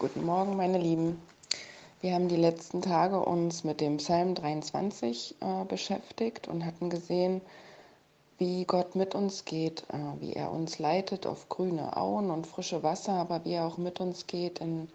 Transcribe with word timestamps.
Guten 0.00 0.24
Morgen, 0.24 0.56
meine 0.56 0.78
Lieben. 0.78 1.20
Wir 2.00 2.14
haben 2.14 2.28
die 2.28 2.36
letzten 2.36 2.82
Tage 2.82 3.18
uns 3.18 3.64
mit 3.64 3.80
dem 3.80 3.96
Psalm 3.96 4.36
23 4.36 5.34
äh, 5.40 5.64
beschäftigt 5.64 6.46
und 6.46 6.64
hatten 6.64 6.88
gesehen, 6.88 7.40
wie 8.38 8.64
Gott 8.64 8.94
mit 8.94 9.16
uns 9.16 9.44
geht, 9.44 9.82
äh, 9.88 10.20
wie 10.20 10.34
er 10.34 10.52
uns 10.52 10.78
leitet 10.78 11.26
auf 11.26 11.48
grüne 11.48 11.96
Auen 11.96 12.30
und 12.30 12.46
frische 12.46 12.84
Wasser, 12.84 13.14
aber 13.14 13.44
wie 13.44 13.54
er 13.54 13.66
auch 13.66 13.76
mit 13.76 13.98
uns 13.98 14.28
geht 14.28 14.60
in 14.60 14.88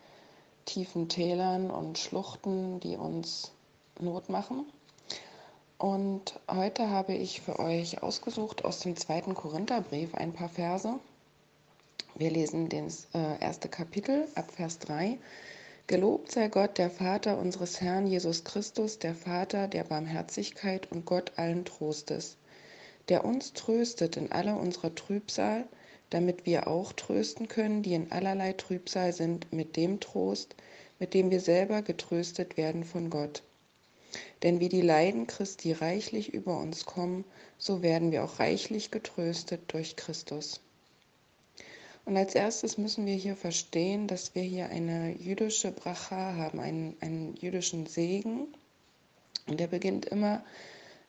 tiefen 0.63 1.09
Tälern 1.09 1.69
und 1.69 1.97
Schluchten, 1.97 2.79
die 2.79 2.95
uns 2.95 3.51
Not 3.99 4.29
machen. 4.29 4.65
Und 5.77 6.39
heute 6.49 6.91
habe 6.91 7.13
ich 7.13 7.41
für 7.41 7.59
euch 7.59 8.01
ausgesucht 8.01 8.63
aus 8.63 8.79
dem 8.79 8.95
zweiten 8.95 9.35
Korintherbrief 9.35 10.15
ein 10.15 10.31
paar 10.31 10.47
Verse. 10.47 10.97
Wir 12.15 12.29
lesen 12.29 12.69
das 12.69 13.07
äh, 13.15 13.39
erste 13.41 13.69
Kapitel 13.69 14.27
ab 14.35 14.51
Vers 14.51 14.77
3. 14.79 15.17
Gelobt 15.87 16.31
sei 16.31 16.47
Gott, 16.47 16.77
der 16.77 16.91
Vater 16.91 17.39
unseres 17.39 17.81
Herrn 17.81 18.05
Jesus 18.05 18.43
Christus, 18.43 18.99
der 18.99 19.15
Vater 19.15 19.67
der 19.67 19.83
Barmherzigkeit 19.83 20.91
und 20.91 21.05
Gott 21.05 21.31
allen 21.37 21.65
Trostes, 21.65 22.37
der 23.09 23.25
uns 23.25 23.53
tröstet 23.53 24.15
in 24.15 24.31
aller 24.31 24.59
unserer 24.59 24.93
Trübsal, 24.93 25.65
damit 26.11 26.45
wir 26.45 26.67
auch 26.67 26.93
trösten 26.93 27.47
können, 27.47 27.81
die 27.81 27.95
in 27.95 28.11
allerlei 28.11 28.53
Trübsal 28.53 29.11
sind, 29.11 29.51
mit 29.51 29.75
dem 29.75 29.99
Trost, 29.99 30.55
mit 30.99 31.15
dem 31.15 31.31
wir 31.31 31.39
selber 31.39 31.81
getröstet 31.81 32.57
werden 32.57 32.83
von 32.83 33.09
Gott. 33.09 33.41
Denn 34.43 34.59
wie 34.59 34.69
die 34.69 34.81
Leiden 34.81 35.25
Christi 35.25 35.71
reichlich 35.71 36.31
über 36.31 36.59
uns 36.59 36.85
kommen, 36.85 37.25
so 37.57 37.81
werden 37.81 38.11
wir 38.11 38.23
auch 38.23 38.37
reichlich 38.37 38.91
getröstet 38.91 39.61
durch 39.73 39.95
Christus. 39.95 40.61
Und 42.05 42.17
als 42.17 42.35
erstes 42.35 42.77
müssen 42.77 43.05
wir 43.05 43.15
hier 43.15 43.35
verstehen, 43.35 44.07
dass 44.07 44.35
wir 44.35 44.43
hier 44.43 44.69
eine 44.69 45.15
jüdische 45.15 45.71
Bracha 45.71 46.35
haben, 46.35 46.59
einen, 46.59 46.97
einen 46.99 47.35
jüdischen 47.37 47.85
Segen. 47.85 48.47
Und 49.47 49.59
der 49.59 49.67
beginnt 49.67 50.05
immer 50.07 50.43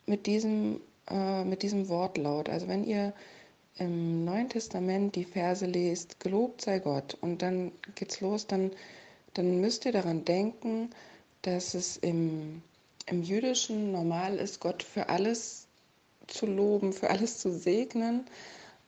mit 0.06 0.26
diesem, 0.26 0.80
äh, 1.10 1.44
mit 1.44 1.62
diesem 1.62 1.88
Wortlaut. 1.88 2.48
Also 2.48 2.68
wenn 2.68 2.84
ihr 2.84 3.12
im 3.78 4.24
Neuen 4.24 4.48
Testament 4.48 5.16
die 5.16 5.24
Verse 5.24 5.66
lest, 5.66 6.20
gelobt 6.20 6.60
sei 6.60 6.78
Gott, 6.78 7.16
und 7.20 7.42
dann 7.42 7.72
geht's 7.96 8.20
los, 8.20 8.46
dann, 8.46 8.70
dann 9.34 9.60
müsst 9.60 9.84
ihr 9.84 9.92
daran 9.92 10.24
denken, 10.24 10.90
dass 11.42 11.74
es 11.74 11.96
im, 11.96 12.62
im 13.06 13.22
Jüdischen 13.24 13.90
normal 13.90 14.36
ist, 14.36 14.60
Gott 14.60 14.84
für 14.84 15.08
alles 15.08 15.66
zu 16.28 16.46
loben, 16.46 16.92
für 16.92 17.10
alles 17.10 17.38
zu 17.38 17.50
segnen 17.50 18.26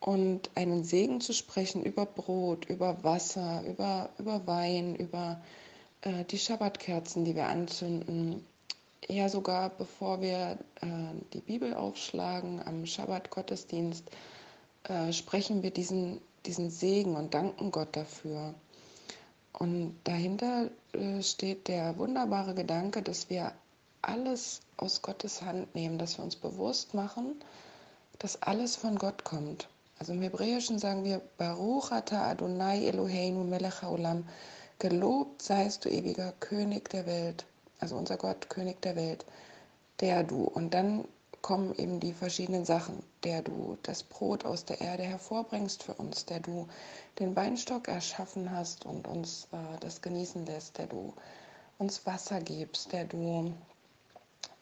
und 0.01 0.51
einen 0.55 0.85
Segen 0.85 1.21
zu 1.21 1.33
sprechen 1.33 1.83
über 1.83 2.07
Brot, 2.07 2.67
über 2.67 3.03
Wasser, 3.03 3.63
über, 3.67 4.11
über 4.19 4.47
Wein, 4.47 4.95
über 4.97 5.41
äh, 6.03 6.25
die 6.25 6.39
Schabbatkerzen, 6.39 7.25
die 7.25 7.35
wir 7.35 7.47
anzünden. 7.47 8.45
Ja, 9.09 9.29
sogar 9.29 9.71
bevor 9.71 10.21
wir 10.21 10.59
äh, 10.81 10.87
die 11.33 11.41
Bibel 11.41 11.75
aufschlagen 11.75 12.61
am 12.65 12.87
Schabbat-Gottesdienst, 12.87 14.05
äh, 14.85 15.13
sprechen 15.13 15.63
wir 15.63 15.71
diesen, 15.71 16.21
diesen 16.45 16.71
Segen 16.71 17.17
und 17.17 17.35
danken 17.35 17.71
Gott 17.71 17.97
dafür. 17.97 18.55
Und 19.53 19.97
dahinter 20.05 20.71
äh, 20.93 21.23
steht 21.23 21.69
der 21.69 21.97
wunderbare 21.99 22.55
Gedanke, 22.55 23.03
dass 23.03 23.31
wir 23.31 23.53
alles 24.03 24.61
aus 24.77 25.03
Gottes 25.03 25.43
Hand 25.43 25.75
nehmen, 25.75 25.99
dass 25.99 26.19
wir 26.19 26.25
uns 26.25 26.37
bewusst 26.37 26.95
machen, 26.95 27.43
dass 28.19 28.43
alles 28.43 28.77
von 28.77 28.97
Gott 28.97 29.25
kommt. 29.25 29.69
Also 29.99 30.13
im 30.13 30.23
Hebräischen 30.23 30.79
sagen 30.79 31.05
wir 31.05 31.23
Baruch 31.39 31.91
ata 31.91 32.31
Adonai 32.31 32.87
Eloheinu 32.87 33.45
melech 33.45 33.83
haolam. 33.83 34.29
Gelobt 34.79 35.41
seist 35.41 35.85
du 35.85 35.89
ewiger 35.89 36.33
König 36.41 36.91
der 36.91 37.07
Welt, 37.07 37.47
also 37.81 37.97
unser 37.97 38.19
Gott, 38.19 38.51
König 38.51 38.83
der 38.83 38.95
Welt, 38.95 39.25
der 40.01 40.23
du. 40.23 40.45
Und 40.45 40.75
dann 40.75 41.07
kommen 41.41 41.75
eben 41.77 42.01
die 42.01 42.13
verschiedenen 42.13 42.65
Sachen, 42.65 43.03
der 43.25 43.41
du 43.41 43.79
das 43.85 44.03
Brot 44.03 44.45
aus 44.45 44.65
der 44.65 44.81
Erde 44.81 45.05
hervorbringst 45.05 45.83
für 45.83 45.95
uns, 45.95 46.27
der 46.27 46.41
du 46.41 46.67
den 47.19 47.35
Weinstock 47.37 47.89
erschaffen 47.89 48.51
hast 48.51 48.85
und 48.85 49.07
uns 49.07 49.49
äh, 49.53 49.79
das 49.81 50.03
genießen 50.03 50.45
lässt, 50.45 50.77
der 50.77 50.89
du 50.89 51.15
uns 51.79 52.05
Wasser 52.05 52.41
gibst, 52.41 52.93
der 52.93 53.05
du 53.05 53.55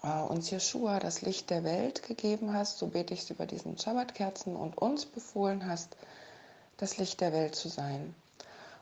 uns 0.04 0.50
Jeshua 0.50 0.98
das 0.98 1.22
Licht 1.22 1.48
der 1.48 1.65
Welt 1.65 2.03
gegeben 2.03 2.53
hast, 2.53 2.78
so 2.78 2.88
bete 2.88 3.15
ich 3.15 3.31
über 3.31 3.47
diesen 3.47 3.78
Schabbatkerzen 3.78 4.54
und 4.54 4.76
uns 4.76 5.06
befohlen 5.06 5.66
hast, 5.66 5.97
das 6.76 6.98
Licht 6.98 7.20
der 7.20 7.32
Welt 7.32 7.54
zu 7.54 7.69
sein. 7.69 8.14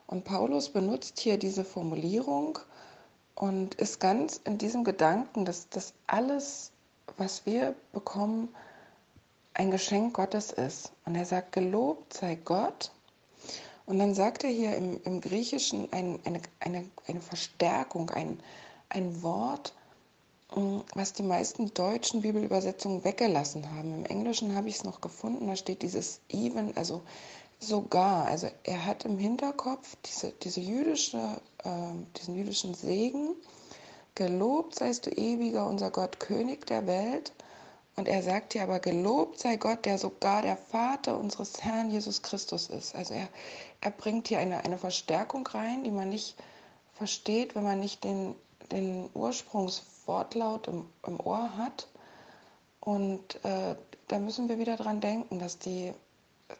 Und 0.08 0.24
Paulus 0.24 0.70
benutzt 0.70 1.20
hier 1.20 1.38
diese 1.38 1.64
Formulierung 1.64 2.58
und 3.36 3.76
ist 3.76 4.00
ganz 4.00 4.40
in 4.44 4.58
diesem 4.58 4.82
Gedanken, 4.82 5.44
dass 5.44 5.68
das 5.68 5.94
alles, 6.06 6.72
was 7.16 7.46
wir 7.46 7.74
bekommen, 7.92 8.48
ein 9.54 9.70
Geschenk 9.70 10.14
Gottes 10.14 10.50
ist. 10.50 10.92
Und 11.04 11.14
er 11.14 11.24
sagt, 11.24 11.52
gelobt 11.52 12.14
sei 12.14 12.34
Gott. 12.34 12.90
Und 13.86 13.98
dann 13.98 14.14
sagt 14.14 14.44
er 14.44 14.50
hier 14.50 14.76
im, 14.76 15.00
im 15.04 15.20
Griechischen 15.20 15.92
ein, 15.92 16.18
eine, 16.24 16.40
eine, 16.60 16.90
eine 17.06 17.20
Verstärkung, 17.20 18.10
ein, 18.10 18.40
ein 18.88 19.22
Wort, 19.22 19.72
was 20.94 21.12
die 21.12 21.22
meisten 21.22 21.72
deutschen 21.72 22.22
Bibelübersetzungen 22.22 23.04
weggelassen 23.04 23.70
haben. 23.74 23.94
Im 23.94 24.04
Englischen 24.04 24.54
habe 24.54 24.68
ich 24.68 24.76
es 24.76 24.84
noch 24.84 25.00
gefunden, 25.00 25.46
da 25.46 25.56
steht 25.56 25.82
dieses 25.82 26.20
even, 26.28 26.76
also 26.76 27.02
sogar. 27.58 28.26
Also 28.26 28.48
er 28.64 28.84
hat 28.84 29.04
im 29.04 29.18
Hinterkopf 29.18 29.96
diese, 30.04 30.32
diese 30.42 30.60
jüdische, 30.60 31.40
äh, 31.64 31.70
diesen 32.18 32.36
jüdischen 32.36 32.74
Segen. 32.74 33.34
Gelobt 34.14 34.74
seist 34.74 35.06
du 35.06 35.10
ewiger, 35.10 35.66
unser 35.66 35.90
Gott, 35.90 36.20
König 36.20 36.66
der 36.66 36.86
Welt. 36.86 37.32
Und 37.96 38.08
er 38.08 38.22
sagt 38.22 38.54
hier 38.54 38.62
aber, 38.62 38.78
gelobt 38.78 39.38
sei 39.38 39.56
Gott, 39.56 39.84
der 39.84 39.98
sogar 39.98 40.42
der 40.42 40.56
Vater 40.56 41.18
unseres 41.18 41.62
Herrn 41.62 41.90
Jesus 41.90 42.22
Christus 42.22 42.68
ist. 42.68 42.94
Also 42.94 43.14
er, 43.14 43.28
er 43.80 43.90
bringt 43.90 44.28
hier 44.28 44.38
eine, 44.38 44.64
eine 44.64 44.78
Verstärkung 44.78 45.46
rein, 45.46 45.84
die 45.84 45.90
man 45.90 46.08
nicht 46.08 46.36
versteht, 46.94 47.54
wenn 47.54 47.64
man 47.64 47.80
nicht 47.80 48.04
den, 48.04 48.34
den 48.72 49.08
Ursprungs 49.14 49.82
Wortlaut 50.06 50.68
im, 50.68 50.86
im 51.06 51.20
Ohr 51.20 51.56
hat. 51.56 51.88
Und 52.80 53.44
äh, 53.44 53.76
da 54.08 54.18
müssen 54.18 54.48
wir 54.48 54.58
wieder 54.58 54.76
dran 54.76 55.00
denken, 55.00 55.38
dass 55.38 55.58
die 55.58 55.92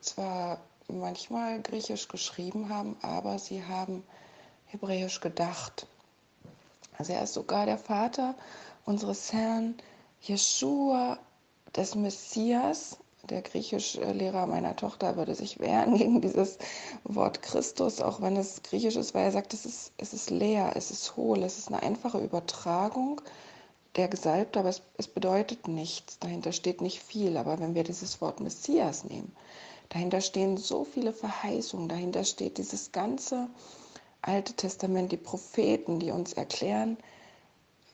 zwar 0.00 0.60
manchmal 0.88 1.60
griechisch 1.62 2.08
geschrieben 2.08 2.68
haben, 2.68 2.96
aber 3.02 3.38
sie 3.38 3.64
haben 3.64 4.04
hebräisch 4.66 5.20
gedacht. 5.20 5.86
Also 6.98 7.12
er 7.12 7.22
ist 7.22 7.34
sogar 7.34 7.66
der 7.66 7.78
Vater 7.78 8.34
unseres 8.84 9.32
Herrn 9.32 9.74
Jeshua, 10.20 11.18
des 11.74 11.94
Messias, 11.94 12.98
der 13.30 13.42
Griechischlehrer 13.42 14.46
meiner 14.46 14.74
Tochter 14.74 15.16
würde 15.16 15.34
sich 15.34 15.60
wehren 15.60 15.94
gegen 15.98 16.20
dieses 16.20 16.58
Wort 17.04 17.42
Christus, 17.42 18.00
auch 18.00 18.20
wenn 18.20 18.36
es 18.36 18.62
griechisch 18.62 18.96
ist, 18.96 19.14
weil 19.14 19.24
er 19.24 19.32
sagt, 19.32 19.54
es 19.54 19.64
ist, 19.64 19.92
es 19.96 20.12
ist 20.12 20.30
leer, 20.30 20.72
es 20.74 20.90
ist 20.90 21.16
hohl, 21.16 21.42
es 21.42 21.58
ist 21.58 21.68
eine 21.68 21.82
einfache 21.82 22.18
Übertragung 22.18 23.20
der 23.96 24.08
Gesalbte, 24.08 24.58
aber 24.58 24.70
es, 24.70 24.82
es 24.96 25.06
bedeutet 25.06 25.68
nichts, 25.68 26.18
dahinter 26.18 26.52
steht 26.52 26.80
nicht 26.80 27.00
viel. 27.00 27.36
Aber 27.36 27.60
wenn 27.60 27.74
wir 27.74 27.84
dieses 27.84 28.20
Wort 28.20 28.40
Messias 28.40 29.04
nehmen, 29.04 29.34
dahinter 29.90 30.20
stehen 30.20 30.56
so 30.56 30.84
viele 30.84 31.12
Verheißungen, 31.12 31.88
dahinter 31.88 32.24
steht 32.24 32.58
dieses 32.58 32.90
ganze 32.92 33.48
Alte 34.22 34.54
Testament, 34.54 35.12
die 35.12 35.16
Propheten, 35.16 35.98
die 35.98 36.10
uns 36.10 36.32
erklären, 36.32 36.96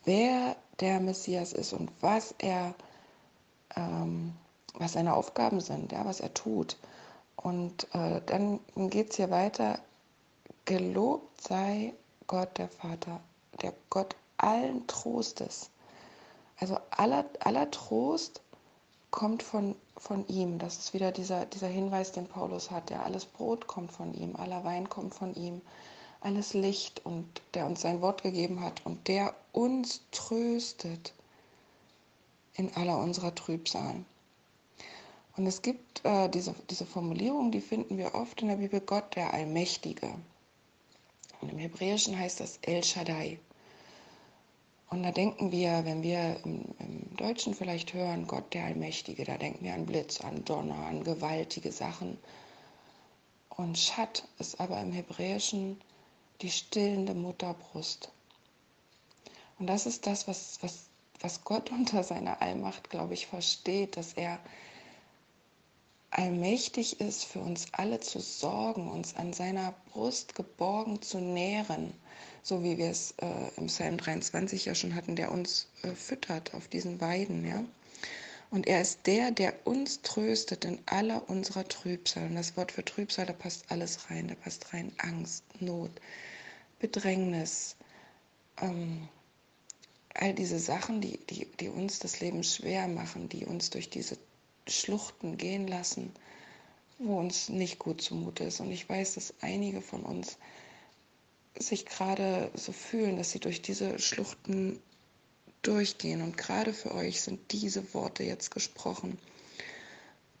wer 0.05 0.55
der 0.79 0.99
Messias 0.99 1.53
ist 1.53 1.73
und 1.73 1.91
was 2.01 2.33
er 2.37 2.73
ähm, 3.75 4.33
was 4.75 4.93
seine 4.93 5.13
Aufgaben 5.15 5.61
sind, 5.61 5.91
ja, 5.91 6.05
was 6.05 6.19
er 6.19 6.33
tut. 6.33 6.77
Und 7.35 7.87
äh, 7.93 8.21
dann 8.25 8.59
geht 8.75 9.11
es 9.11 9.15
hier 9.15 9.29
weiter. 9.29 9.79
Gelobt 10.65 11.41
sei 11.41 11.93
Gott, 12.27 12.57
der 12.57 12.69
Vater, 12.69 13.19
der 13.61 13.73
Gott 13.89 14.15
allen 14.37 14.85
Trostes. 14.87 15.69
Also 16.59 16.77
aller, 16.91 17.25
aller 17.39 17.71
Trost 17.71 18.41
kommt 19.11 19.43
von, 19.43 19.75
von 19.97 20.27
ihm. 20.27 20.59
Das 20.59 20.77
ist 20.77 20.93
wieder 20.93 21.11
dieser, 21.11 21.45
dieser 21.45 21.67
Hinweis, 21.67 22.11
den 22.11 22.27
Paulus 22.27 22.69
hat. 22.69 22.89
Ja, 22.91 23.03
alles 23.03 23.25
Brot 23.25 23.67
kommt 23.67 23.91
von 23.91 24.13
ihm, 24.13 24.35
aller 24.35 24.63
Wein 24.63 24.89
kommt 24.89 25.15
von 25.15 25.33
ihm, 25.35 25.61
alles 26.21 26.53
Licht 26.53 27.05
und 27.05 27.25
der 27.53 27.65
uns 27.65 27.81
sein 27.81 28.01
Wort 28.01 28.23
gegeben 28.23 28.61
hat 28.61 28.85
und 28.85 29.07
der 29.07 29.33
uns 29.53 30.01
tröstet 30.11 31.13
in 32.53 32.75
aller 32.75 32.97
unserer 32.97 33.33
Trübsal. 33.33 34.03
Und 35.39 35.47
es 35.47 35.61
gibt 35.61 36.03
äh, 36.03 36.27
diese, 36.27 36.53
diese 36.69 36.85
Formulierung, 36.85 37.49
die 37.49 37.61
finden 37.61 37.97
wir 37.97 38.13
oft 38.13 38.41
in 38.41 38.49
der 38.49 38.57
Bibel, 38.57 38.81
Gott 38.81 39.15
der 39.15 39.33
Allmächtige. 39.33 40.13
Und 41.39 41.49
im 41.49 41.57
Hebräischen 41.57 42.19
heißt 42.19 42.41
das 42.41 42.59
El 42.63 42.83
Shaddai. 42.83 43.39
Und 44.89 45.01
da 45.01 45.13
denken 45.13 45.53
wir, 45.53 45.85
wenn 45.85 46.03
wir 46.03 46.41
im, 46.43 46.65
im, 46.79 47.15
Deutschen 47.15 47.53
vielleicht 47.53 47.93
hören, 47.93 48.27
Gott 48.27 48.53
der 48.53 48.65
Allmächtige, 48.65 49.23
da 49.23 49.37
denken 49.37 49.63
wir 49.63 49.73
an 49.75 49.85
Blitz, 49.85 50.19
an 50.19 50.43
Donner, 50.43 50.75
an 50.75 51.05
gewaltige 51.05 51.71
Sachen. 51.71 52.17
Und 53.47 53.77
Shad 53.77 54.27
ist 54.39 54.59
aber 54.59 54.81
im 54.81 54.91
Hebräischen 54.91 55.79
die 56.41 56.51
stillende 56.51 57.13
Mutterbrust. 57.13 58.11
Und 59.57 59.67
das 59.67 59.85
ist 59.85 60.05
das, 60.05 60.27
was, 60.27 60.59
was, 60.61 60.89
was 61.21 61.45
Gott 61.45 61.71
unter 61.71 62.03
seiner 62.03 62.41
Allmacht, 62.41 62.89
glaube 62.89 63.13
ich, 63.13 63.27
versteht, 63.27 63.95
dass 63.95 64.11
er 64.11 64.37
allmächtig 66.11 66.99
ist, 66.99 67.25
für 67.25 67.39
uns 67.39 67.67
alle 67.71 67.99
zu 67.99 68.19
sorgen, 68.19 68.89
uns 68.89 69.15
an 69.15 69.33
seiner 69.33 69.73
Brust 69.91 70.35
geborgen 70.35 71.01
zu 71.01 71.19
nähren, 71.19 71.93
so 72.41 72.63
wie 72.63 72.77
wir 72.77 72.89
es 72.89 73.13
äh, 73.21 73.49
im 73.57 73.67
Psalm 73.67 73.97
23 73.97 74.65
ja 74.65 74.75
schon 74.75 74.95
hatten, 74.95 75.15
der 75.15 75.31
uns 75.31 75.67
äh, 75.83 75.91
füttert 75.91 76.53
auf 76.53 76.67
diesen 76.67 76.99
Weiden. 77.01 77.45
Ja? 77.45 77.63
Und 78.51 78.67
er 78.67 78.81
ist 78.81 79.05
der, 79.05 79.31
der 79.31 79.67
uns 79.67 80.01
tröstet 80.01 80.65
in 80.65 80.79
aller 80.87 81.29
unserer 81.29 81.67
Trübsal. 81.67 82.25
Und 82.25 82.35
das 82.35 82.57
Wort 82.57 82.71
für 82.71 82.83
Trübsal, 82.83 83.27
da 83.27 83.33
passt 83.33 83.65
alles 83.69 84.09
rein. 84.09 84.27
Da 84.27 84.35
passt 84.35 84.73
rein 84.73 84.91
Angst, 84.97 85.43
Not, 85.59 85.91
Bedrängnis, 86.79 87.75
ähm, 88.59 89.07
all 90.15 90.33
diese 90.33 90.59
Sachen, 90.59 91.01
die, 91.01 91.17
die, 91.27 91.45
die 91.59 91.69
uns 91.69 91.99
das 91.99 92.19
Leben 92.19 92.43
schwer 92.43 92.87
machen, 92.87 93.29
die 93.29 93.45
uns 93.45 93.69
durch 93.69 93.89
diese 93.89 94.17
Schluchten 94.69 95.37
gehen 95.37 95.67
lassen, 95.67 96.11
wo 96.97 97.17
uns 97.19 97.49
nicht 97.49 97.79
gut 97.79 98.01
zumute 98.01 98.43
ist. 98.43 98.59
Und 98.59 98.71
ich 98.71 98.87
weiß, 98.87 99.15
dass 99.15 99.33
einige 99.41 99.81
von 99.81 100.03
uns 100.03 100.37
sich 101.57 101.85
gerade 101.85 102.51
so 102.53 102.71
fühlen, 102.71 103.17
dass 103.17 103.31
sie 103.31 103.39
durch 103.39 103.61
diese 103.61 103.99
Schluchten 103.99 104.81
durchgehen. 105.61 106.21
Und 106.21 106.37
gerade 106.37 106.73
für 106.73 106.93
euch 106.93 107.21
sind 107.21 107.51
diese 107.51 107.93
Worte 107.93 108.23
jetzt 108.23 108.51
gesprochen, 108.51 109.17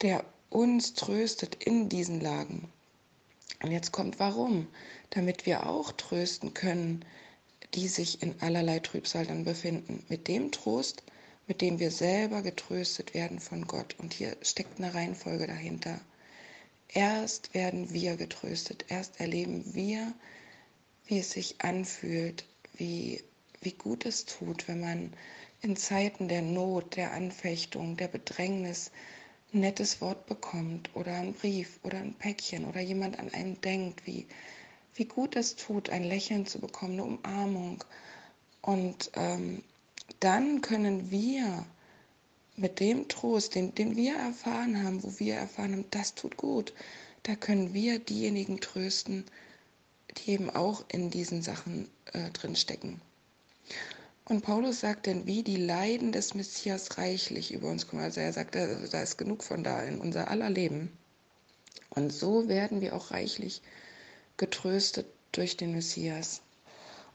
der 0.01 0.23
uns 0.49 0.93
tröstet 0.93 1.63
in 1.63 1.89
diesen 1.89 2.21
Lagen. 2.21 2.69
Und 3.61 3.71
jetzt 3.71 3.91
kommt 3.91 4.19
warum? 4.19 4.67
Damit 5.09 5.45
wir 5.45 5.67
auch 5.67 5.91
trösten 5.91 6.53
können, 6.53 7.03
die 7.73 7.87
sich 7.87 8.21
in 8.21 8.35
allerlei 8.41 8.79
Trübsal 8.79 9.25
dann 9.25 9.43
befinden. 9.43 10.03
Mit 10.07 10.27
dem 10.27 10.51
Trost, 10.51 11.03
mit 11.49 11.59
dem 11.59 11.79
wir 11.79 11.91
selber 11.91 12.41
getröstet 12.41 13.13
werden 13.13 13.41
von 13.41 13.67
Gott. 13.67 13.95
Und 13.99 14.13
hier 14.13 14.37
steckt 14.41 14.79
eine 14.79 14.93
Reihenfolge 14.93 15.47
dahinter. 15.47 15.99
Erst 16.87 17.53
werden 17.53 17.91
wir 17.91 18.15
getröstet, 18.15 18.85
erst 18.87 19.19
erleben 19.19 19.75
wir, 19.75 20.13
wie 21.07 21.19
es 21.19 21.31
sich 21.31 21.59
anfühlt, 21.59 22.45
wie 22.77 23.21
wie 23.61 23.71
gut 23.71 24.05
es 24.05 24.25
tut, 24.25 24.67
wenn 24.67 24.79
man 24.79 25.13
in 25.61 25.75
Zeiten 25.75 26.27
der 26.27 26.41
Not, 26.41 26.95
der 26.95 27.11
Anfechtung, 27.11 27.97
der 27.97 28.07
Bedrängnis 28.07 28.91
ein 29.53 29.61
nettes 29.61 29.99
Wort 29.99 30.27
bekommt 30.27 30.89
oder 30.95 31.13
einen 31.13 31.33
Brief 31.33 31.79
oder 31.83 31.97
ein 31.97 32.13
Päckchen 32.13 32.65
oder 32.65 32.79
jemand 32.79 33.19
an 33.19 33.33
einen 33.33 33.59
denkt, 33.61 34.05
wie, 34.05 34.27
wie 34.95 35.05
gut 35.05 35.35
es 35.35 35.55
tut, 35.55 35.89
ein 35.89 36.03
Lächeln 36.03 36.45
zu 36.45 36.59
bekommen, 36.59 36.93
eine 36.93 37.03
Umarmung. 37.03 37.83
Und 38.61 39.11
ähm, 39.15 39.63
dann 40.19 40.61
können 40.61 41.11
wir 41.11 41.65
mit 42.55 42.79
dem 42.79 43.07
Trost, 43.07 43.55
den, 43.55 43.73
den 43.75 43.95
wir 43.95 44.15
erfahren 44.15 44.83
haben, 44.83 45.03
wo 45.03 45.19
wir 45.19 45.35
erfahren 45.35 45.71
haben, 45.73 45.85
das 45.91 46.15
tut 46.15 46.35
gut, 46.37 46.73
da 47.23 47.35
können 47.35 47.73
wir 47.73 47.99
diejenigen 47.99 48.59
trösten, 48.59 49.25
die 50.17 50.31
eben 50.31 50.49
auch 50.49 50.83
in 50.89 51.09
diesen 51.09 51.41
Sachen 51.41 51.89
äh, 52.13 52.29
drinstecken. 52.31 52.99
Und 54.25 54.41
Paulus 54.41 54.81
sagt 54.81 55.07
denn, 55.07 55.25
wie 55.25 55.41
die 55.41 55.57
Leiden 55.57 56.11
des 56.11 56.35
Messias 56.35 56.97
reichlich 56.97 57.51
über 57.51 57.69
uns 57.69 57.87
kommen. 57.87 58.03
Also 58.03 58.19
er 58.21 58.31
sagt, 58.31 58.53
da 58.53 59.01
ist 59.01 59.17
genug 59.17 59.43
von 59.43 59.63
da 59.63 59.81
in 59.81 59.99
unser 59.99 60.29
aller 60.29 60.51
Leben. 60.51 60.91
Und 61.89 62.13
so 62.13 62.47
werden 62.47 62.79
wir 62.81 62.95
auch 62.95 63.09
reichlich 63.09 63.61
getröstet 64.37 65.07
durch 65.31 65.57
den 65.57 65.71
Messias. 65.71 66.41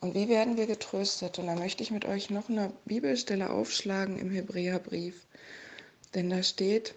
Und 0.05 0.15
wie 0.15 0.29
werden 0.29 0.59
wir 0.59 0.67
getröstet? 0.67 1.39
Und 1.39 1.47
da 1.47 1.55
möchte 1.55 1.83
ich 1.83 1.91
mit 1.91 2.05
euch 2.05 2.29
noch 2.29 2.51
eine 2.51 2.71
Bibelstelle 2.85 3.49
aufschlagen 3.49 4.19
im 4.19 4.31
Hebräerbrief. 4.31 5.25
Denn 6.15 6.29
da 6.29 6.43
steht 6.43 6.95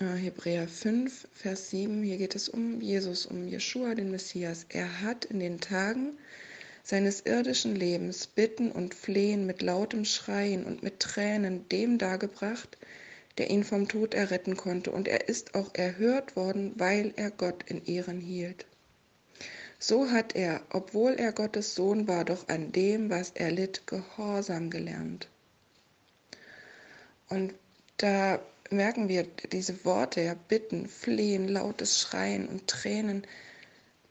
äh, 0.00 0.06
Hebräer 0.06 0.66
5, 0.66 1.28
Vers 1.32 1.70
7, 1.70 2.02
hier 2.02 2.16
geht 2.16 2.34
es 2.34 2.48
um 2.48 2.80
Jesus, 2.80 3.26
um 3.26 3.46
Jeshua, 3.46 3.94
den 3.94 4.10
Messias. 4.10 4.66
Er 4.70 5.02
hat 5.02 5.24
in 5.24 5.38
den 5.38 5.60
Tagen 5.60 6.18
seines 6.82 7.20
irdischen 7.20 7.76
Lebens 7.76 8.26
Bitten 8.26 8.72
und 8.72 8.92
Flehen 8.92 9.46
mit 9.46 9.62
lautem 9.62 10.04
Schreien 10.04 10.64
und 10.64 10.82
mit 10.82 10.98
Tränen 10.98 11.68
dem 11.68 11.96
dargebracht, 11.96 12.76
der 13.38 13.50
ihn 13.50 13.62
vom 13.62 13.86
Tod 13.86 14.14
erretten 14.14 14.56
konnte, 14.56 14.90
und 14.90 15.06
er 15.06 15.28
ist 15.28 15.54
auch 15.54 15.72
erhört 15.74 16.34
worden, 16.34 16.72
weil 16.74 17.12
er 17.14 17.30
Gott 17.30 17.62
in 17.68 17.84
Ehren 17.84 18.18
hielt. 18.18 18.66
So 19.84 20.12
hat 20.12 20.36
er, 20.36 20.60
obwohl 20.70 21.14
er 21.14 21.32
Gottes 21.32 21.74
Sohn 21.74 22.06
war, 22.06 22.24
doch 22.24 22.46
an 22.46 22.70
dem, 22.70 23.10
was 23.10 23.32
er 23.34 23.50
litt, 23.50 23.84
Gehorsam 23.88 24.70
gelernt. 24.70 25.26
Und 27.28 27.52
da 27.96 28.38
merken 28.70 29.08
wir 29.08 29.26
diese 29.50 29.84
Worte, 29.84 30.20
ja, 30.20 30.34
Bitten, 30.34 30.86
Flehen, 30.86 31.48
lautes 31.48 31.98
Schreien 31.98 32.46
und 32.46 32.68
Tränen, 32.68 33.26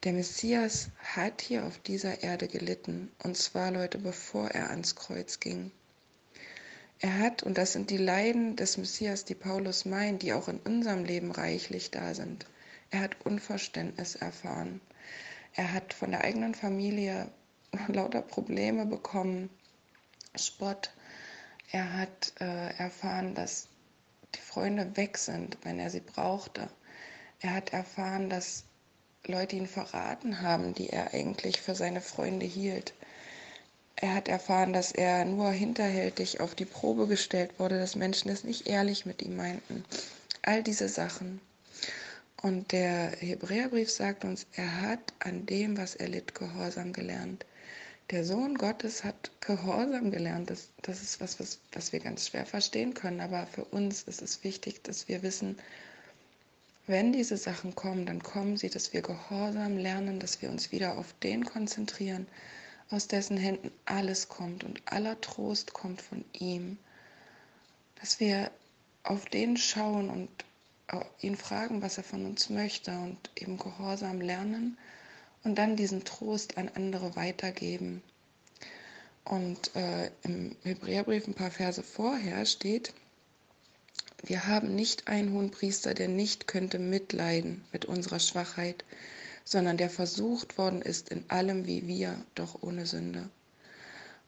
der 0.04 0.12
Messias 0.12 0.88
hat 0.98 1.40
hier 1.40 1.64
auf 1.64 1.78
dieser 1.78 2.22
Erde 2.22 2.48
gelitten, 2.48 3.10
und 3.22 3.38
zwar 3.38 3.70
Leute, 3.70 3.96
bevor 3.96 4.50
er 4.50 4.68
ans 4.68 4.94
Kreuz 4.94 5.40
ging. 5.40 5.70
Er 7.00 7.18
hat, 7.18 7.44
und 7.44 7.56
das 7.56 7.72
sind 7.72 7.88
die 7.88 7.96
Leiden 7.96 8.56
des 8.56 8.76
Messias, 8.76 9.24
die 9.24 9.34
Paulus 9.34 9.86
meint, 9.86 10.20
die 10.20 10.34
auch 10.34 10.48
in 10.48 10.58
unserem 10.58 11.06
Leben 11.06 11.30
reichlich 11.30 11.90
da 11.90 12.12
sind. 12.12 12.44
Er 12.90 13.00
hat 13.00 13.16
Unverständnis 13.24 14.16
erfahren. 14.16 14.82
Er 15.54 15.72
hat 15.72 15.92
von 15.92 16.10
der 16.10 16.24
eigenen 16.24 16.54
Familie 16.54 17.28
lauter 17.88 18.22
Probleme 18.22 18.86
bekommen, 18.86 19.50
Spott. 20.34 20.92
Er 21.70 21.96
hat 21.96 22.32
äh, 22.40 22.74
erfahren, 22.76 23.34
dass 23.34 23.68
die 24.34 24.40
Freunde 24.40 24.96
weg 24.96 25.18
sind, 25.18 25.58
wenn 25.62 25.78
er 25.78 25.90
sie 25.90 26.00
brauchte. 26.00 26.68
Er 27.40 27.54
hat 27.54 27.72
erfahren, 27.72 28.30
dass 28.30 28.64
Leute 29.26 29.56
ihn 29.56 29.66
verraten 29.66 30.42
haben, 30.42 30.74
die 30.74 30.88
er 30.90 31.14
eigentlich 31.14 31.60
für 31.60 31.74
seine 31.74 32.00
Freunde 32.00 32.46
hielt. 32.46 32.94
Er 33.96 34.14
hat 34.14 34.28
erfahren, 34.28 34.72
dass 34.72 34.90
er 34.90 35.24
nur 35.24 35.50
hinterhältig 35.50 36.40
auf 36.40 36.54
die 36.54 36.64
Probe 36.64 37.06
gestellt 37.06 37.58
wurde, 37.58 37.78
dass 37.78 37.94
Menschen 37.94 38.30
es 38.30 38.42
nicht 38.42 38.66
ehrlich 38.66 39.06
mit 39.06 39.22
ihm 39.22 39.36
meinten. 39.36 39.84
All 40.42 40.62
diese 40.62 40.88
Sachen. 40.88 41.40
Und 42.42 42.72
der 42.72 43.12
Hebräerbrief 43.20 43.88
sagt 43.88 44.24
uns, 44.24 44.46
er 44.54 44.80
hat 44.80 45.14
an 45.20 45.46
dem, 45.46 45.78
was 45.78 45.94
er 45.94 46.08
litt, 46.08 46.34
Gehorsam 46.34 46.92
gelernt. 46.92 47.46
Der 48.10 48.24
Sohn 48.24 48.56
Gottes 48.58 49.04
hat 49.04 49.30
Gehorsam 49.40 50.10
gelernt. 50.10 50.50
Das, 50.50 50.70
das 50.82 51.02
ist 51.02 51.20
was, 51.20 51.38
was, 51.38 51.60
was 51.70 51.92
wir 51.92 52.00
ganz 52.00 52.26
schwer 52.26 52.44
verstehen 52.44 52.94
können. 52.94 53.20
Aber 53.20 53.46
für 53.46 53.64
uns 53.64 54.02
ist 54.02 54.22
es 54.22 54.42
wichtig, 54.42 54.82
dass 54.82 55.06
wir 55.06 55.22
wissen, 55.22 55.56
wenn 56.88 57.12
diese 57.12 57.36
Sachen 57.36 57.76
kommen, 57.76 58.06
dann 58.06 58.24
kommen 58.24 58.56
sie, 58.56 58.68
dass 58.68 58.92
wir 58.92 59.02
gehorsam 59.02 59.78
lernen, 59.78 60.18
dass 60.18 60.42
wir 60.42 60.50
uns 60.50 60.72
wieder 60.72 60.98
auf 60.98 61.14
den 61.22 61.44
konzentrieren, 61.44 62.26
aus 62.90 63.06
dessen 63.06 63.36
Händen 63.36 63.70
alles 63.84 64.28
kommt 64.28 64.64
und 64.64 64.82
aller 64.86 65.20
Trost 65.20 65.74
kommt 65.74 66.02
von 66.02 66.24
ihm. 66.32 66.76
Dass 68.00 68.18
wir 68.18 68.50
auf 69.04 69.26
den 69.26 69.56
schauen 69.56 70.10
und 70.10 70.28
ihn 71.20 71.36
fragen, 71.36 71.82
was 71.82 71.98
er 71.98 72.04
von 72.04 72.24
uns 72.24 72.50
möchte 72.50 72.90
und 72.92 73.18
eben 73.36 73.58
gehorsam 73.58 74.20
lernen 74.20 74.78
und 75.44 75.56
dann 75.56 75.76
diesen 75.76 76.04
Trost 76.04 76.58
an 76.58 76.70
andere 76.74 77.16
weitergeben. 77.16 78.02
Und 79.24 79.74
äh, 79.76 80.10
im 80.22 80.56
Hebräerbrief 80.64 81.26
ein 81.26 81.34
paar 81.34 81.50
Verse 81.50 81.82
vorher 81.82 82.44
steht, 82.44 82.92
wir 84.24 84.46
haben 84.46 84.74
nicht 84.74 85.08
einen 85.08 85.32
hohen 85.32 85.50
Priester, 85.50 85.94
der 85.94 86.08
nicht 86.08 86.46
könnte 86.46 86.78
mitleiden 86.78 87.64
mit 87.72 87.84
unserer 87.84 88.20
Schwachheit, 88.20 88.84
sondern 89.44 89.76
der 89.76 89.90
versucht 89.90 90.58
worden 90.58 90.82
ist 90.82 91.08
in 91.08 91.28
allem 91.28 91.66
wie 91.66 91.88
wir, 91.88 92.16
doch 92.34 92.62
ohne 92.62 92.86
Sünde. 92.86 93.28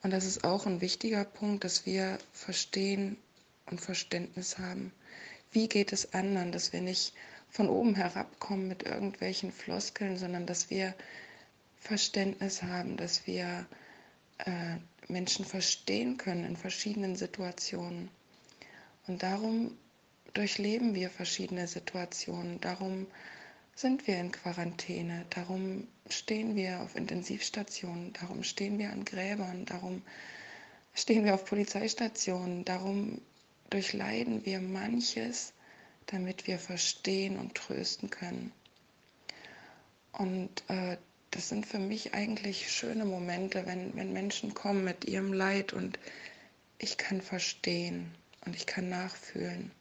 Und 0.02 0.11
das 0.11 0.25
ist 0.25 0.44
auch 0.44 0.66
ein 0.66 0.80
wichtiger 0.80 1.25
Punkt, 1.25 1.64
dass 1.64 1.87
wir 1.87 2.18
verstehen 2.32 3.16
und 3.66 3.80
Verständnis 3.80 4.58
haben. 4.58 4.92
Wie 5.54 5.68
geht 5.68 5.92
es 5.92 6.12
anderen, 6.14 6.52
dass 6.52 6.73
wir 6.73 6.80
nicht 6.82 7.14
von 7.49 7.68
oben 7.68 7.94
herabkommen 7.94 8.66
mit 8.66 8.82
irgendwelchen 8.82 9.52
Floskeln, 9.52 10.16
sondern 10.18 10.46
dass 10.46 10.68
wir 10.68 10.94
Verständnis 11.78 12.62
haben, 12.64 12.96
dass 12.96 13.26
wir 13.28 13.64
äh, 14.38 14.76
Menschen 15.06 15.44
verstehen 15.44 16.16
können 16.16 16.44
in 16.44 16.56
verschiedenen 16.56 17.14
Situationen. 17.14 18.08
Und 19.06 19.23
darum 19.23 19.76
durchleben 20.32 20.96
wir 20.96 21.08
verschiedene 21.08 21.68
Situationen. 21.68 22.61
Darum 22.61 23.06
sind 23.76 24.08
wir 24.08 24.18
in 24.18 24.32
Quarantäne. 24.32 25.25
Darum 25.30 25.87
stehen 26.08 26.56
wir 26.56 26.80
auf 26.80 26.96
Intensivstationen. 26.96 28.12
Darum 28.14 28.42
stehen 28.42 28.78
wir 28.78 28.90
an 28.90 29.04
Gräbern. 29.04 29.64
Darum 29.66 30.02
stehen 30.94 31.25
wir 31.25 31.34
auf 31.34 31.44
Polizeistationen. 31.44 32.64
Darum 32.64 33.20
durchleiden 33.75 34.47
wir 34.47 34.61
manches, 34.61 35.52
damit 36.07 36.47
wir 36.47 36.61
verstehen 36.61 37.37
und 37.37 37.57
trösten 37.57 38.09
können. 38.09 38.52
Und 40.12 40.62
äh, 40.69 40.97
das 41.33 41.49
sind 41.49 41.66
für 41.66 41.81
mich 41.81 42.14
eigentlich 42.14 42.71
schöne 42.71 43.04
Momente, 43.04 43.66
wenn, 43.66 43.97
wenn 43.97 44.12
Menschen 44.12 44.54
kommen 44.54 44.85
mit 44.85 45.07
ihrem 45.07 45.33
Leid 45.33 45.73
und 45.73 45.99
ich 46.78 46.99
kann 46.99 47.21
verstehen 47.21 48.14
und 48.47 48.54
ich 48.54 48.66
kann 48.66 48.88
nachfühlen. 48.88 49.73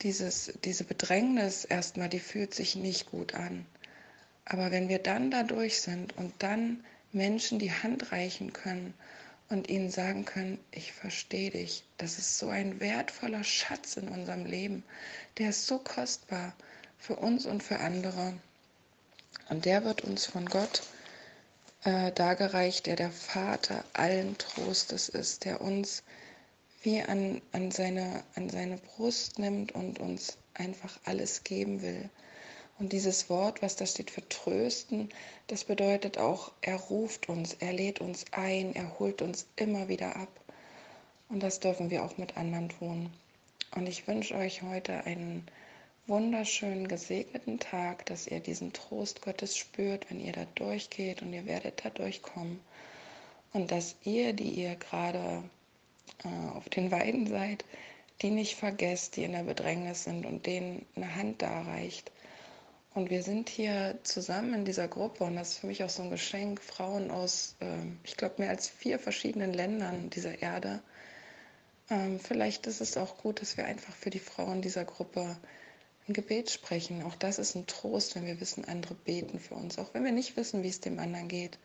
Dieses, 0.00 0.54
diese 0.64 0.84
Bedrängnis 0.84 1.66
erstmal, 1.66 2.08
die 2.08 2.20
fühlt 2.20 2.54
sich 2.54 2.74
nicht 2.74 3.10
gut 3.10 3.34
an. 3.34 3.66
Aber 4.46 4.70
wenn 4.70 4.88
wir 4.88 4.98
dann 4.98 5.30
da 5.30 5.42
durch 5.42 5.82
sind 5.82 6.16
und 6.16 6.32
dann 6.38 6.82
Menschen 7.12 7.58
die 7.58 7.72
Hand 7.72 8.12
reichen 8.12 8.54
können 8.54 8.94
und 9.48 9.68
ihnen 9.68 9.90
sagen 9.90 10.24
können, 10.24 10.58
ich 10.70 10.92
verstehe 10.92 11.50
dich, 11.50 11.84
das 11.98 12.18
ist 12.18 12.38
so 12.38 12.48
ein 12.48 12.80
wertvoller 12.80 13.44
Schatz 13.44 13.96
in 13.96 14.08
unserem 14.08 14.44
Leben, 14.44 14.82
der 15.38 15.50
ist 15.50 15.66
so 15.66 15.78
kostbar 15.78 16.52
für 16.98 17.16
uns 17.16 17.46
und 17.46 17.62
für 17.62 17.78
andere. 17.78 18.34
Und 19.48 19.64
der 19.64 19.84
wird 19.84 20.02
uns 20.02 20.26
von 20.26 20.46
Gott 20.46 20.82
äh, 21.84 22.10
dargereicht, 22.12 22.86
der 22.86 22.96
der 22.96 23.12
Vater 23.12 23.84
allen 23.92 24.36
Trostes 24.38 25.08
ist, 25.08 25.44
der 25.44 25.60
uns 25.60 26.02
wie 26.82 27.02
an, 27.02 27.40
an, 27.52 27.70
seine, 27.70 28.24
an 28.34 28.50
seine 28.50 28.78
Brust 28.78 29.38
nimmt 29.38 29.72
und 29.72 29.98
uns 30.00 30.36
einfach 30.54 30.98
alles 31.04 31.44
geben 31.44 31.82
will. 31.82 32.10
Und 32.78 32.92
dieses 32.92 33.30
Wort, 33.30 33.62
was 33.62 33.76
da 33.76 33.86
steht 33.86 34.10
für 34.10 34.28
trösten, 34.28 35.08
das 35.46 35.64
bedeutet 35.64 36.18
auch, 36.18 36.52
er 36.60 36.76
ruft 36.76 37.28
uns, 37.28 37.54
er 37.54 37.72
lädt 37.72 38.00
uns 38.00 38.26
ein, 38.32 38.74
er 38.74 38.98
holt 38.98 39.22
uns 39.22 39.46
immer 39.56 39.88
wieder 39.88 40.16
ab. 40.16 40.28
Und 41.28 41.42
das 41.42 41.60
dürfen 41.60 41.90
wir 41.90 42.04
auch 42.04 42.18
mit 42.18 42.36
anderen 42.36 42.68
tun. 42.68 43.10
Und 43.74 43.86
ich 43.86 44.06
wünsche 44.06 44.34
euch 44.34 44.62
heute 44.62 45.04
einen 45.04 45.46
wunderschönen, 46.06 46.86
gesegneten 46.86 47.58
Tag, 47.58 48.06
dass 48.06 48.26
ihr 48.26 48.40
diesen 48.40 48.72
Trost 48.72 49.22
Gottes 49.22 49.56
spürt, 49.56 50.08
wenn 50.10 50.20
ihr 50.20 50.32
da 50.32 50.46
durchgeht 50.54 51.22
und 51.22 51.32
ihr 51.32 51.46
werdet 51.46 51.84
da 51.84 51.90
durchkommen. 51.90 52.60
Und 53.52 53.70
dass 53.70 53.96
ihr, 54.04 54.32
die 54.34 54.50
ihr 54.50 54.76
gerade 54.76 55.42
äh, 56.24 56.56
auf 56.56 56.68
den 56.68 56.90
Weiden 56.90 57.26
seid, 57.26 57.64
die 58.22 58.30
nicht 58.30 58.56
vergesst, 58.56 59.16
die 59.16 59.24
in 59.24 59.32
der 59.32 59.42
Bedrängnis 59.42 60.04
sind 60.04 60.26
und 60.26 60.46
denen 60.46 60.86
eine 60.94 61.14
Hand 61.14 61.42
darreicht. 61.42 62.10
Und 62.96 63.10
wir 63.10 63.22
sind 63.22 63.50
hier 63.50 63.98
zusammen 64.04 64.54
in 64.54 64.64
dieser 64.64 64.88
Gruppe 64.88 65.24
und 65.24 65.36
das 65.36 65.50
ist 65.50 65.58
für 65.58 65.66
mich 65.66 65.84
auch 65.84 65.90
so 65.90 66.02
ein 66.02 66.08
Geschenk, 66.08 66.62
Frauen 66.62 67.10
aus, 67.10 67.54
äh, 67.60 67.66
ich 68.04 68.16
glaube, 68.16 68.36
mehr 68.38 68.48
als 68.48 68.68
vier 68.68 68.98
verschiedenen 68.98 69.52
Ländern 69.52 70.08
dieser 70.08 70.40
Erde. 70.40 70.80
Ähm, 71.90 72.18
vielleicht 72.18 72.66
ist 72.66 72.80
es 72.80 72.96
auch 72.96 73.18
gut, 73.18 73.42
dass 73.42 73.58
wir 73.58 73.66
einfach 73.66 73.92
für 73.92 74.08
die 74.08 74.18
Frauen 74.18 74.62
dieser 74.62 74.86
Gruppe 74.86 75.36
ein 76.08 76.14
Gebet 76.14 76.50
sprechen. 76.50 77.02
Auch 77.02 77.14
das 77.16 77.38
ist 77.38 77.54
ein 77.54 77.66
Trost, 77.66 78.14
wenn 78.14 78.24
wir 78.24 78.40
wissen, 78.40 78.64
andere 78.64 78.94
beten 78.94 79.40
für 79.40 79.56
uns. 79.56 79.76
Auch 79.76 79.92
wenn 79.92 80.02
wir 80.02 80.12
nicht 80.12 80.38
wissen, 80.38 80.62
wie 80.62 80.70
es 80.70 80.80
dem 80.80 80.98
anderen 80.98 81.28
geht. 81.28 81.58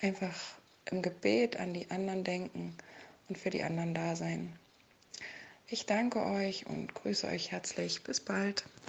Einfach 0.00 0.40
im 0.86 1.02
Gebet 1.02 1.60
an 1.60 1.74
die 1.74 1.90
anderen 1.90 2.24
denken 2.24 2.74
und 3.28 3.36
für 3.36 3.50
die 3.50 3.64
anderen 3.64 3.92
da 3.92 4.16
sein. 4.16 4.58
Ich 5.66 5.84
danke 5.84 6.24
euch 6.24 6.64
und 6.64 6.94
grüße 6.94 7.26
euch 7.26 7.52
herzlich. 7.52 8.02
Bis 8.02 8.20
bald. 8.20 8.64